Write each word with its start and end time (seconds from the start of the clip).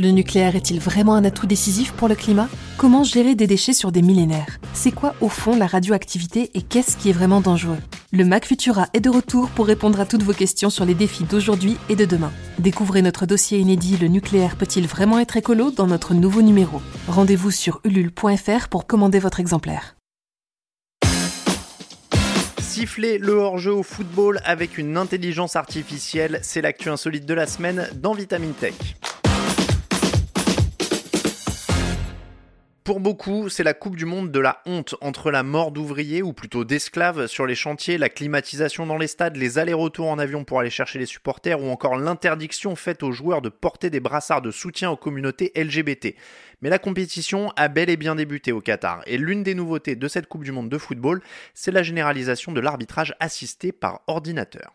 Le 0.00 0.12
nucléaire 0.12 0.56
est-il 0.56 0.80
vraiment 0.80 1.14
un 1.14 1.26
atout 1.26 1.46
décisif 1.46 1.92
pour 1.92 2.08
le 2.08 2.14
climat? 2.14 2.48
Comment 2.78 3.04
gérer 3.04 3.34
des 3.34 3.46
déchets 3.46 3.74
sur 3.74 3.92
des 3.92 4.00
millénaires? 4.00 4.58
C'est 4.72 4.92
quoi 4.92 5.14
au 5.20 5.28
fond 5.28 5.54
la 5.54 5.66
radioactivité 5.66 6.50
et 6.54 6.62
qu'est-ce 6.62 6.96
qui 6.96 7.10
est 7.10 7.12
vraiment 7.12 7.42
dangereux? 7.42 7.76
Le 8.10 8.24
Mac 8.24 8.46
Futura 8.46 8.86
est 8.94 9.00
de 9.00 9.10
retour 9.10 9.50
pour 9.50 9.66
répondre 9.66 10.00
à 10.00 10.06
toutes 10.06 10.22
vos 10.22 10.32
questions 10.32 10.70
sur 10.70 10.86
les 10.86 10.94
défis 10.94 11.24
d'aujourd'hui 11.24 11.76
et 11.90 11.96
de 11.96 12.06
demain. 12.06 12.32
Découvrez 12.58 13.02
notre 13.02 13.26
dossier 13.26 13.58
inédit 13.58 13.98
Le 13.98 14.08
nucléaire 14.08 14.56
peut-il 14.56 14.86
vraiment 14.86 15.18
être 15.18 15.36
écolo 15.36 15.70
dans 15.70 15.86
notre 15.86 16.14
nouveau 16.14 16.40
numéro. 16.40 16.80
Rendez-vous 17.06 17.50
sur 17.50 17.82
ulule.fr 17.84 18.68
pour 18.70 18.86
commander 18.86 19.18
votre 19.18 19.38
exemplaire. 19.38 19.96
Siffler 22.58 23.18
le 23.18 23.34
hors-jeu 23.34 23.74
au 23.74 23.82
football 23.82 24.40
avec 24.46 24.78
une 24.78 24.96
intelligence 24.96 25.56
artificielle, 25.56 26.38
c'est 26.42 26.62
l'actu 26.62 26.88
insolite 26.88 27.26
de 27.26 27.34
la 27.34 27.46
semaine 27.46 27.86
dans 28.00 28.14
Vitamine 28.14 28.54
Tech. 28.54 28.72
Pour 32.82 32.98
beaucoup, 32.98 33.50
c'est 33.50 33.62
la 33.62 33.74
Coupe 33.74 33.94
du 33.94 34.06
Monde 34.06 34.30
de 34.30 34.40
la 34.40 34.62
honte 34.64 34.94
entre 35.02 35.30
la 35.30 35.42
mort 35.42 35.70
d'ouvriers, 35.70 36.22
ou 36.22 36.32
plutôt 36.32 36.64
d'esclaves, 36.64 37.26
sur 37.26 37.46
les 37.46 37.54
chantiers, 37.54 37.98
la 37.98 38.08
climatisation 38.08 38.86
dans 38.86 38.96
les 38.96 39.06
stades, 39.06 39.36
les 39.36 39.58
allers-retours 39.58 40.08
en 40.08 40.18
avion 40.18 40.44
pour 40.44 40.60
aller 40.60 40.70
chercher 40.70 40.98
les 40.98 41.04
supporters, 41.04 41.62
ou 41.62 41.68
encore 41.68 41.96
l'interdiction 41.96 42.74
faite 42.76 43.02
aux 43.02 43.12
joueurs 43.12 43.42
de 43.42 43.50
porter 43.50 43.90
des 43.90 44.00
brassards 44.00 44.40
de 44.40 44.50
soutien 44.50 44.90
aux 44.90 44.96
communautés 44.96 45.52
LGBT. 45.54 46.14
Mais 46.62 46.70
la 46.70 46.78
compétition 46.78 47.52
a 47.54 47.68
bel 47.68 47.90
et 47.90 47.98
bien 47.98 48.14
débuté 48.14 48.50
au 48.50 48.62
Qatar, 48.62 49.02
et 49.06 49.18
l'une 49.18 49.42
des 49.42 49.54
nouveautés 49.54 49.94
de 49.94 50.08
cette 50.08 50.26
Coupe 50.26 50.44
du 50.44 50.52
Monde 50.52 50.70
de 50.70 50.78
football, 50.78 51.20
c'est 51.52 51.72
la 51.72 51.82
généralisation 51.82 52.50
de 52.50 52.60
l'arbitrage 52.60 53.14
assisté 53.20 53.72
par 53.72 54.00
ordinateur. 54.06 54.72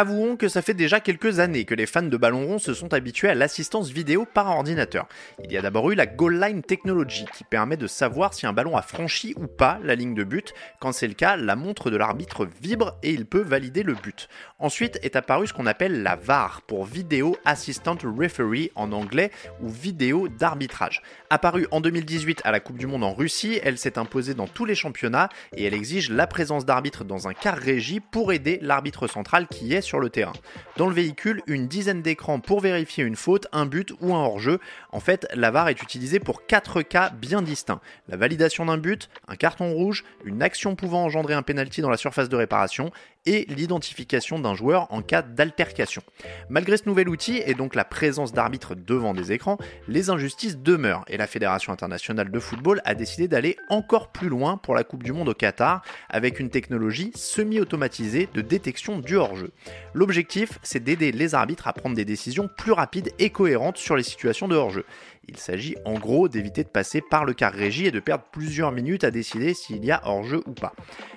Avouons 0.00 0.36
que 0.36 0.46
ça 0.46 0.62
fait 0.62 0.74
déjà 0.74 1.00
quelques 1.00 1.40
années 1.40 1.64
que 1.64 1.74
les 1.74 1.84
fans 1.84 2.02
de 2.02 2.16
ballon 2.16 2.46
rond 2.46 2.60
se 2.60 2.72
sont 2.72 2.94
habitués 2.94 3.30
à 3.30 3.34
l'assistance 3.34 3.90
vidéo 3.90 4.28
par 4.32 4.46
ordinateur. 4.46 5.08
Il 5.42 5.50
y 5.50 5.56
a 5.56 5.60
d'abord 5.60 5.90
eu 5.90 5.96
la 5.96 6.06
Goal 6.06 6.38
Line 6.40 6.62
Technology 6.62 7.24
qui 7.34 7.42
permet 7.42 7.76
de 7.76 7.88
savoir 7.88 8.32
si 8.32 8.46
un 8.46 8.52
ballon 8.52 8.76
a 8.76 8.82
franchi 8.82 9.34
ou 9.36 9.48
pas 9.48 9.80
la 9.82 9.96
ligne 9.96 10.14
de 10.14 10.22
but. 10.22 10.54
Quand 10.78 10.92
c'est 10.92 11.08
le 11.08 11.14
cas, 11.14 11.36
la 11.36 11.56
montre 11.56 11.90
de 11.90 11.96
l'arbitre 11.96 12.46
vibre 12.62 12.96
et 13.02 13.10
il 13.10 13.26
peut 13.26 13.40
valider 13.40 13.82
le 13.82 13.94
but. 13.94 14.28
Ensuite 14.60 15.00
est 15.02 15.16
apparu 15.16 15.48
ce 15.48 15.52
qu'on 15.52 15.66
appelle 15.66 16.04
la 16.04 16.14
VAR 16.14 16.62
pour 16.62 16.84
Video 16.84 17.36
Assistant 17.44 17.98
Referee 18.00 18.70
en 18.76 18.92
anglais 18.92 19.32
ou 19.60 19.68
vidéo 19.68 20.28
d'arbitrage. 20.28 21.02
Apparue 21.28 21.66
en 21.72 21.80
2018 21.80 22.42
à 22.44 22.52
la 22.52 22.60
Coupe 22.60 22.78
du 22.78 22.86
Monde 22.86 23.02
en 23.02 23.14
Russie, 23.14 23.58
elle 23.64 23.78
s'est 23.78 23.98
imposée 23.98 24.34
dans 24.34 24.46
tous 24.46 24.64
les 24.64 24.76
championnats 24.76 25.28
et 25.56 25.64
elle 25.64 25.74
exige 25.74 26.08
la 26.08 26.28
présence 26.28 26.64
d'arbitres 26.64 27.02
dans 27.02 27.26
un 27.26 27.34
car 27.34 27.56
régie 27.56 27.98
pour 27.98 28.32
aider 28.32 28.60
l'arbitre 28.62 29.08
central 29.08 29.48
qui 29.48 29.74
est 29.74 29.87
le 29.96 30.10
terrain. 30.10 30.34
Dans 30.76 30.86
le 30.86 30.94
véhicule, 30.94 31.42
une 31.46 31.66
dizaine 31.66 32.02
d'écrans 32.02 32.40
pour 32.40 32.60
vérifier 32.60 33.04
une 33.04 33.16
faute, 33.16 33.46
un 33.52 33.64
but 33.64 33.92
ou 34.00 34.14
un 34.14 34.18
hors-jeu. 34.18 34.58
En 34.92 35.00
fait, 35.00 35.26
la 35.34 35.50
VAR 35.50 35.68
est 35.68 35.82
utilisée 35.82 36.20
pour 36.20 36.46
quatre 36.46 36.82
cas 36.82 37.10
bien 37.10 37.40
distincts. 37.40 37.80
La 38.08 38.18
validation 38.18 38.66
d'un 38.66 38.76
but, 38.76 39.08
un 39.26 39.36
carton 39.36 39.72
rouge, 39.72 40.04
une 40.24 40.42
action 40.42 40.76
pouvant 40.76 41.04
engendrer 41.04 41.34
un 41.34 41.42
penalty 41.42 41.80
dans 41.80 41.90
la 41.90 41.96
surface 41.96 42.28
de 42.28 42.36
réparation 42.36 42.92
et 43.26 43.44
l'identification 43.48 44.38
d'un 44.38 44.54
joueur 44.54 44.86
en 44.92 45.02
cas 45.02 45.22
d'altercation. 45.22 46.02
Malgré 46.48 46.76
ce 46.76 46.88
nouvel 46.88 47.08
outil 47.08 47.42
et 47.44 47.54
donc 47.54 47.74
la 47.74 47.84
présence 47.84 48.32
d'arbitres 48.32 48.74
devant 48.74 49.12
des 49.12 49.32
écrans, 49.32 49.58
les 49.86 50.10
injustices 50.10 50.56
demeurent 50.56 51.04
et 51.08 51.16
la 51.16 51.26
Fédération 51.26 51.72
internationale 51.72 52.30
de 52.30 52.38
football 52.38 52.80
a 52.84 52.94
décidé 52.94 53.28
d'aller 53.28 53.56
encore 53.68 54.08
plus 54.08 54.28
loin 54.28 54.56
pour 54.56 54.74
la 54.74 54.84
Coupe 54.84 55.02
du 55.02 55.12
Monde 55.12 55.28
au 55.28 55.34
Qatar 55.34 55.82
avec 56.08 56.40
une 56.40 56.50
technologie 56.50 57.12
semi-automatisée 57.14 58.28
de 58.32 58.40
détection 58.40 58.98
du 58.98 59.16
hors-jeu. 59.16 59.52
L'objectif, 59.94 60.58
c'est 60.62 60.82
d'aider 60.82 61.12
les 61.12 61.34
arbitres 61.34 61.68
à 61.68 61.72
prendre 61.72 61.96
des 61.96 62.04
décisions 62.04 62.48
plus 62.48 62.72
rapides 62.72 63.12
et 63.18 63.30
cohérentes 63.30 63.78
sur 63.78 63.96
les 63.96 64.02
situations 64.02 64.48
de 64.48 64.56
hors-jeu. 64.56 64.84
Il 65.28 65.36
s'agit 65.36 65.76
en 65.84 65.94
gros 65.94 66.28
d'éviter 66.28 66.64
de 66.64 66.68
passer 66.68 67.02
par 67.02 67.24
le 67.26 67.34
car 67.34 67.52
régie 67.52 67.86
et 67.86 67.90
de 67.90 68.00
perdre 68.00 68.24
plusieurs 68.32 68.72
minutes 68.72 69.04
à 69.04 69.10
décider 69.10 69.52
s'il 69.52 69.84
y 69.84 69.90
a 69.90 70.00
hors-jeu 70.04 70.42
ou 70.46 70.52
pas. 70.52 70.72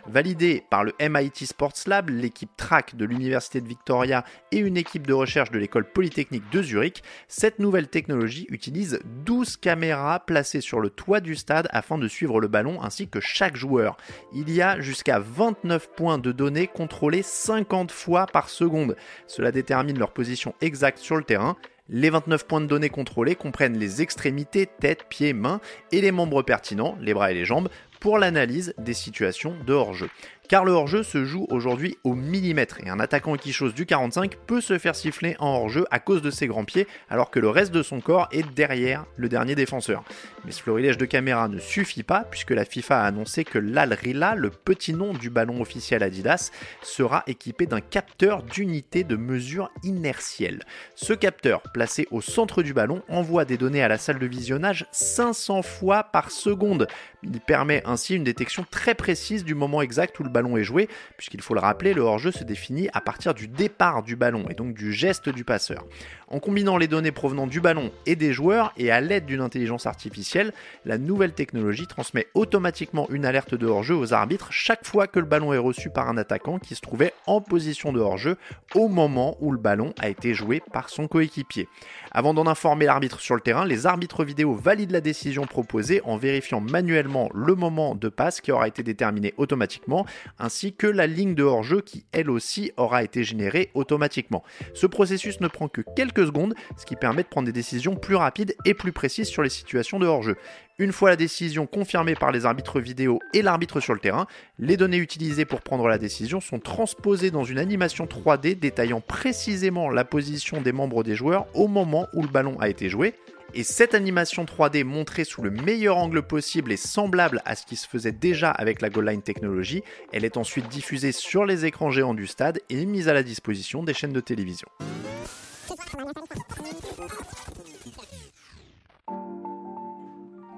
Validé 0.06 0.64
par 0.70 0.84
le 0.84 0.94
MIT 1.00 1.46
Sports 1.46 1.74
Lab, 1.88 2.10
l'équipe 2.10 2.50
TRAC 2.58 2.96
de 2.96 3.06
l'Université 3.06 3.62
de 3.62 3.68
Victoria 3.68 4.26
et 4.52 4.58
une 4.58 4.76
équipe 4.76 5.08
de 5.08 5.14
recherche 5.14 5.52
de 5.52 5.60
l'école 5.60 5.90
polytechnique 5.90 6.50
de 6.52 6.62
Zurich, 6.62 7.04
cette 7.30 7.60
nouvelle 7.60 7.88
technologie 7.88 8.48
utilise 8.50 9.00
12 9.26 9.56
caméras 9.58 10.20
placées 10.26 10.62
sur 10.62 10.82
le 10.82 10.90
toit 10.90 11.22
du 11.22 11.36
stade 11.36 11.70
afin 11.72 11.98
de 11.98 12.08
suivre 12.08 12.42
le 12.42 12.50
ballon 12.50 12.82
ainsi 12.82 13.08
que 13.08 13.22
chaque 13.22 13.56
joueur. 13.56 13.96
Il 14.34 14.52
y 14.52 14.62
a 14.62 14.82
jusqu'à 14.82 15.20
29 15.20 15.92
points 15.96 16.18
de 16.18 16.32
données 16.32 16.68
contrôlés 16.68 17.24
50 17.24 17.92
fois 17.92 18.26
par 18.26 18.50
seconde. 18.50 18.98
Cela 19.28 19.52
détermine 19.52 19.98
leur 19.98 20.12
position 20.12 20.54
exacte 20.60 20.98
sur 20.98 21.16
le 21.16 21.24
terrain 21.24 21.56
les 21.92 22.10
29 22.10 22.48
points 22.48 22.62
de 22.62 22.66
données 22.66 22.90
contrôlés 22.90 23.36
comprennent 23.36 23.78
les 23.78 24.02
extrémités, 24.02 24.66
tête, 24.66 25.06
pieds, 25.10 25.34
mains 25.34 25.60
et 25.92 26.02
les 26.02 26.12
membres 26.12 26.42
pertinents, 26.42 26.98
les 27.02 27.14
bras 27.14 27.32
et 27.32 27.36
les 27.36 27.46
jambes, 27.46 27.70
pour 28.02 28.18
l'analyse 28.18 28.74
des 28.78 28.94
situations 28.94 29.56
de 29.66 29.74
hors-jeu 29.74 30.10
car 30.52 30.66
le 30.66 30.74
hors-jeu 30.74 31.02
se 31.02 31.24
joue 31.24 31.48
aujourd'hui 31.50 31.98
au 32.04 32.14
millimètre 32.14 32.82
et 32.84 32.90
un 32.90 33.00
attaquant 33.00 33.38
qui 33.38 33.54
chose 33.54 33.74
du 33.74 33.86
45 33.86 34.36
peut 34.36 34.60
se 34.60 34.78
faire 34.78 34.98
siffler 34.98 35.38
en 35.40 35.48
hors-jeu 35.48 35.86
à 35.92 36.00
cause 36.00 36.22
de 36.22 36.30
ses 36.30 36.46
grands 36.46 36.66
pieds 36.66 36.88
alors 37.10 37.32
que 37.32 37.40
le 37.40 37.48
reste 37.48 37.72
de 37.72 37.82
son 37.82 38.02
corps 38.02 38.28
est 38.34 38.46
derrière 38.54 39.06
le 39.16 39.30
dernier 39.30 39.56
défenseur. 39.56 40.04
Mais 40.44 40.52
ce 40.52 40.62
florilège 40.62 40.98
de 40.98 41.06
caméra 41.06 41.48
ne 41.48 41.58
suffit 41.58 42.04
pas 42.04 42.26
puisque 42.30 42.52
la 42.52 42.66
FIFA 42.66 43.00
a 43.02 43.06
annoncé 43.06 43.46
que 43.46 43.60
l'Al-Rila, 43.60 44.36
le 44.36 44.50
petit 44.50 44.94
nom 44.94 45.14
du 45.14 45.30
ballon 45.30 45.62
officiel 45.62 46.04
Adidas, 46.04 46.52
sera 46.82 47.24
équipé 47.28 47.66
d'un 47.66 47.80
capteur 47.80 48.44
d'unité 48.44 49.06
de 49.06 49.16
mesure 49.16 49.72
inertielle. 49.84 50.64
Ce 50.96 51.14
capteur, 51.14 51.62
placé 51.74 52.10
au 52.12 52.20
centre 52.20 52.62
du 52.62 52.74
ballon, 52.74 53.04
envoie 53.08 53.46
des 53.46 53.56
données 53.56 53.84
à 53.84 53.88
la 53.88 53.98
salle 53.98 54.20
de 54.20 54.28
visionnage 54.28 54.86
500 54.92 55.62
fois 55.62 56.04
par 56.04 56.30
seconde. 56.30 56.88
Il 57.24 57.40
permet 57.40 57.84
ainsi 57.92 58.16
une 58.16 58.24
détection 58.24 58.66
très 58.70 58.96
précise 58.96 59.44
du 59.44 59.54
moment 59.54 59.82
exact 59.82 60.20
où 60.20 60.24
le 60.24 60.30
ballon 60.30 60.58
est 60.58 60.64
joué, 60.64 60.90
puisqu'il 61.18 61.42
faut 61.42 61.54
le 61.54 61.60
rappeler, 61.60 61.94
le 61.94 62.02
hors-jeu 62.02 62.32
se 62.32 62.44
définit 62.44 62.90
à 62.94 63.02
partir 63.02 63.34
du 63.34 63.48
départ 63.48 64.04
du 64.04 64.16
ballon 64.16 64.46
et 64.50 64.56
donc 64.56 64.74
du 64.74 64.94
geste 64.94 65.30
du 65.30 65.44
passeur. 65.44 65.86
En 66.28 66.40
combinant 66.40 66.78
les 66.78 66.88
données 66.88 67.12
provenant 67.12 67.46
du 67.46 67.60
ballon 67.60 67.92
et 68.06 68.16
des 68.16 68.32
joueurs 68.32 68.72
et 68.78 68.90
à 68.90 69.02
l'aide 69.02 69.26
d'une 69.26 69.42
intelligence 69.42 69.86
artificielle, 69.86 70.54
la 70.86 70.98
nouvelle 70.98 71.34
technologie 71.34 71.88
transmet 71.88 72.28
automatiquement 72.34 73.10
une 73.10 73.26
alerte 73.26 73.54
de 73.54 73.68
hors-jeu 73.68 73.96
aux 73.96 74.14
arbitres 74.14 74.48
chaque 74.52 74.86
fois 74.86 75.08
que 75.08 75.20
le 75.20 75.26
ballon 75.26 75.52
est 75.52 75.58
reçu 75.58 75.90
par 75.90 76.08
un 76.08 76.18
attaquant 76.18 76.58
qui 76.58 76.76
se 76.76 76.82
trouvait 76.82 77.14
en 77.28 77.42
position 77.42 77.92
de 77.92 78.00
hors-jeu 78.00 78.38
au 78.76 78.88
moment 78.88 79.36
où 79.42 79.52
le 79.52 79.58
ballon 79.58 79.94
a 80.00 80.08
été 80.08 80.34
joué 80.34 80.62
par 80.72 80.90
son 80.90 81.08
coéquipier. 81.08 81.68
Avant 82.12 82.34
d'en 82.34 82.48
informer 82.48 82.86
l'arbitre 82.86 83.20
sur 83.20 83.36
le 83.36 83.42
terrain, 83.42 83.66
les 83.66 83.86
arbitres 83.86 84.24
vidéo 84.24 84.54
valident 84.54 84.92
la 84.92 85.02
décision 85.02 85.46
proposée 85.46 86.02
en 86.06 86.16
vérifiant 86.16 86.62
manuellement 86.62 87.30
le 87.34 87.56
moment 87.56 87.81
de 87.96 88.10
passe 88.10 88.42
qui 88.42 88.52
aura 88.52 88.68
été 88.68 88.84
déterminé 88.84 89.34
automatiquement, 89.38 90.06
ainsi 90.40 90.74
que 90.74 90.88
la 90.88 91.08
ligne 91.08 91.36
de 91.36 91.44
hors-jeu 91.44 91.82
qui 91.82 92.06
elle 92.12 92.30
aussi 92.30 92.72
aura 92.78 93.04
été 93.04 93.24
générée 93.24 93.72
automatiquement. 93.74 94.44
Ce 94.74 94.88
processus 94.88 95.42
ne 95.42 95.48
prend 95.48 95.68
que 95.68 95.82
quelques 95.96 96.26
secondes, 96.26 96.54
ce 96.78 96.86
qui 96.86 96.96
permet 96.96 97.24
de 97.24 97.28
prendre 97.28 97.46
des 97.46 97.52
décisions 97.52 97.96
plus 97.96 98.16
rapides 98.16 98.56
et 98.66 98.74
plus 98.74 98.92
précises 98.92 99.28
sur 99.28 99.44
les 99.44 99.50
situations 99.50 100.00
de 100.00 100.08
hors-jeu. 100.08 100.38
Une 100.80 100.92
fois 100.92 101.10
la 101.10 101.16
décision 101.16 101.68
confirmée 101.68 102.16
par 102.16 102.32
les 102.32 102.46
arbitres 102.46 102.80
vidéo 102.80 103.20
et 103.34 103.44
l'arbitre 103.44 103.80
sur 103.80 103.94
le 103.94 104.00
terrain, 104.00 104.26
les 104.58 104.78
données 104.78 104.98
utilisées 104.98 105.46
pour 105.46 105.62
prendre 105.62 105.88
la 105.88 106.00
décision 106.00 106.40
sont 106.40 106.60
transposées 106.60 107.30
dans 107.30 107.44
une 107.44 107.60
animation 107.60 108.06
3D 108.06 108.58
détaillant 108.58 109.02
précisément 109.02 109.90
la 109.90 110.06
position 110.06 110.60
des 110.60 110.72
membres 110.72 111.04
des 111.04 111.16
joueurs 111.16 111.46
au 111.54 111.68
moment 111.68 112.08
où 112.14 112.24
le 112.24 112.30
ballon 112.30 112.60
a 112.60 112.68
été 112.68 112.90
joué. 112.90 113.14
Et 113.54 113.64
cette 113.64 113.94
animation 113.94 114.46
3D 114.46 114.86
montrée 114.86 115.26
sous 115.26 115.42
le 115.42 115.52
meilleur 115.52 115.98
angle 115.98 116.22
possible 116.24 116.72
et 116.72 116.78
semblable 116.78 117.42
à 117.44 117.56
ce 117.56 117.66
qui 117.66 117.76
se 117.76 117.86
faisait 117.86 118.14
déjà 118.14 118.50
avec 118.50 118.82
la 118.82 118.90
Goal 118.90 119.22
Technology, 119.22 119.84
elle 120.14 120.24
est 120.24 120.38
ensuite 120.38 120.70
diffusée 120.70 121.12
sur 121.12 121.44
les 121.44 121.66
écrans 121.66 121.92
géants 121.92 122.14
du 122.14 122.28
stade 122.28 122.62
et 122.70 122.86
mise 122.86 123.10
à 123.10 123.14
la 123.14 123.24
disposition 123.24 123.84
des 123.84 123.94
chaînes 123.94 124.14
de 124.14 124.22
télévision. 124.22 124.70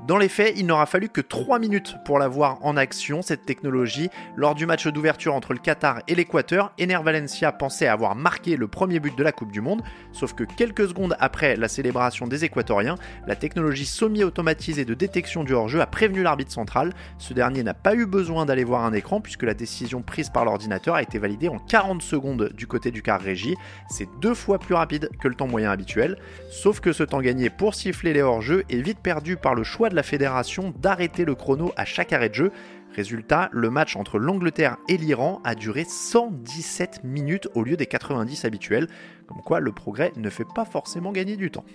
Dans 0.06 0.18
les 0.18 0.28
faits, 0.28 0.56
il 0.58 0.66
n'aura 0.66 0.86
fallu 0.86 1.08
que 1.08 1.22
3 1.22 1.60
minutes 1.60 1.96
pour 2.04 2.20
la 2.20 2.28
voir 2.28 2.58
en 2.62 2.76
action, 2.76 3.22
cette 3.22 3.46
technologie. 3.46 4.10
Lors 4.36 4.54
du 4.54 4.66
match 4.66 4.86
d'ouverture 4.86 5.34
entre 5.34 5.54
le 5.54 5.60
Qatar 5.60 6.02
et 6.10 6.16
l'Équateur, 6.16 6.74
Ener 6.78 7.00
Valencia 7.02 7.54
pensait 7.54 7.88
avoir 7.88 8.14
marqué 8.14 8.58
le 8.58 8.68
premier 8.68 9.00
but 9.00 9.18
de 9.18 9.24
la 9.24 9.32
Coupe 9.32 9.54
du 9.54 9.62
Monde, 9.62 9.82
sauf 10.12 10.34
que 10.34 10.44
quelques 10.44 10.90
secondes 10.90 11.16
après 11.22 11.56
la 11.56 11.70
célébration 11.70 12.28
des 12.28 12.44
Équatoriens, 12.44 12.96
la 13.28 13.38
technologie 13.38 13.86
semi-automatisée 13.86 14.84
de 14.84 14.94
détection 14.94 15.46
du 15.46 15.54
hors-jeu 15.54 15.80
a 15.80 15.88
prévenu 15.88 16.22
l'arbitre 16.22 16.52
central. 16.52 16.92
Ce 17.18 17.34
dernier 17.34 17.64
n'a 17.64 17.74
pas 17.74 17.96
eu 17.96 18.06
besoin 18.06 18.46
d'aller 18.46 18.66
voir 18.66 18.84
un 18.84 18.92
écran 18.92 19.22
puisque 19.22 19.44
la 19.44 19.54
décision 19.54 20.02
prise 20.02 20.30
par 20.30 20.44
l'ordinateur 20.44 20.96
a 20.96 21.02
été 21.02 21.18
validée 21.18 21.48
en 21.48 21.60
40 21.60 22.02
secondes 22.02 22.52
du 22.54 22.68
côté 22.68 22.92
du 22.92 23.02
car 23.02 23.22
régie. 23.22 23.56
C'est 23.90 24.10
deux 24.20 24.34
fois 24.34 24.60
plus 24.60 24.76
rapide 24.76 25.10
que 25.22 25.30
le 25.30 25.36
temps 25.36 25.48
moyen 25.48 25.72
habituel, 25.72 26.18
sauf 26.52 26.82
que 26.82 26.92
ce 26.92 27.04
temps 27.04 27.22
gagné 27.22 27.50
pour 27.50 27.74
siffler 27.74 28.12
les 28.12 28.22
hors-jeux 28.22 28.66
est 28.70 28.82
vite 28.82 29.00
perdu 29.00 29.38
par 29.38 29.56
le 29.56 29.64
choix 29.64 29.92
la 29.94 30.04
fédération 30.04 30.74
d'arrêter 30.80 31.25
le 31.25 31.36
chrono 31.36 31.72
à 31.75 31.86
chaque 31.86 32.13
arrêt 32.13 32.30
de 32.30 32.36
jeu. 32.36 32.51
Résultat, 32.95 33.50
le 33.51 33.69
match 33.69 33.95
entre 33.95 34.19
l'Angleterre 34.19 34.78
et 34.88 34.98
l'Iran 34.98 35.42
a 35.44 35.56
duré 35.56 35.86
117 35.88 37.04
minutes 37.04 37.48
au 37.56 37.63
lieu 37.63 37.78
des 37.78 37.88
90 37.88 38.45
habituels, 38.45 38.88
comme 39.28 39.42
quoi 39.42 39.60
le 39.60 39.72
progrès 39.72 40.12
ne 40.16 40.30
fait 40.30 40.48
pas 40.54 40.66
forcément 40.66 41.12
gagner 41.12 41.38
du 41.38 41.50
temps. 41.50 41.66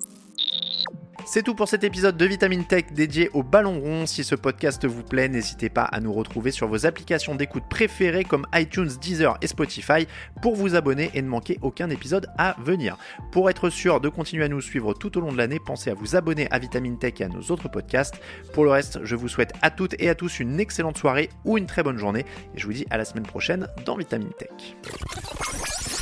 C'est 1.30 1.42
tout 1.42 1.54
pour 1.54 1.68
cet 1.68 1.84
épisode 1.84 2.16
de 2.16 2.24
Vitamine 2.24 2.64
Tech 2.64 2.86
dédié 2.90 3.28
au 3.34 3.42
ballon 3.42 3.78
rond. 3.80 4.06
Si 4.06 4.24
ce 4.24 4.34
podcast 4.34 4.86
vous 4.86 5.02
plaît, 5.02 5.28
n'hésitez 5.28 5.68
pas 5.68 5.82
à 5.82 6.00
nous 6.00 6.10
retrouver 6.10 6.50
sur 6.50 6.68
vos 6.68 6.86
applications 6.86 7.34
d'écoute 7.34 7.64
préférées 7.68 8.24
comme 8.24 8.46
iTunes, 8.54 8.88
Deezer 8.98 9.36
et 9.42 9.46
Spotify 9.46 10.06
pour 10.40 10.56
vous 10.56 10.74
abonner 10.74 11.10
et 11.12 11.20
ne 11.20 11.28
manquer 11.28 11.58
aucun 11.60 11.90
épisode 11.90 12.28
à 12.38 12.56
venir. 12.62 12.96
Pour 13.30 13.50
être 13.50 13.68
sûr 13.68 14.00
de 14.00 14.08
continuer 14.08 14.46
à 14.46 14.48
nous 14.48 14.62
suivre 14.62 14.94
tout 14.94 15.18
au 15.18 15.20
long 15.20 15.30
de 15.30 15.36
l'année, 15.36 15.60
pensez 15.60 15.90
à 15.90 15.94
vous 15.94 16.16
abonner 16.16 16.50
à 16.50 16.58
Vitamine 16.58 16.98
Tech 16.98 17.20
et 17.20 17.24
à 17.24 17.28
nos 17.28 17.42
autres 17.50 17.68
podcasts. 17.68 18.18
Pour 18.54 18.64
le 18.64 18.70
reste, 18.70 18.98
je 19.04 19.14
vous 19.14 19.28
souhaite 19.28 19.52
à 19.60 19.70
toutes 19.70 19.96
et 19.98 20.08
à 20.08 20.14
tous 20.14 20.40
une 20.40 20.58
excellente 20.58 20.96
soirée 20.96 21.28
ou 21.44 21.58
une 21.58 21.66
très 21.66 21.82
bonne 21.82 21.98
journée 21.98 22.24
et 22.54 22.58
je 22.58 22.64
vous 22.64 22.72
dis 22.72 22.86
à 22.88 22.96
la 22.96 23.04
semaine 23.04 23.26
prochaine 23.26 23.68
dans 23.84 23.96
Vitamine 23.96 24.32
Tech. 24.38 25.97